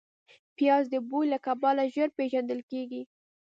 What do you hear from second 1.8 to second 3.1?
ژر پېژندل کېږي